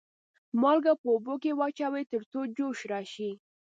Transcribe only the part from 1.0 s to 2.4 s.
په اوبو کې واچوئ تر څو